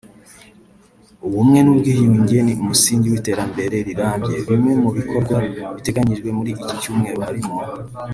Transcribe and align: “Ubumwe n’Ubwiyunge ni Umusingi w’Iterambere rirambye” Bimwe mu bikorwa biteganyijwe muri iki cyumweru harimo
“Ubumwe 1.27 1.59
n’Ubwiyunge 1.61 2.37
ni 2.43 2.53
Umusingi 2.63 3.07
w’Iterambere 3.11 3.75
rirambye” 3.87 4.35
Bimwe 4.47 4.73
mu 4.83 4.89
bikorwa 4.97 5.35
biteganyijwe 5.75 6.29
muri 6.37 6.49
iki 6.55 6.73
cyumweru 6.81 7.19
harimo 7.27 7.55